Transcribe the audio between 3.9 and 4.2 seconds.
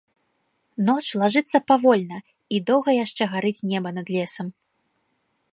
над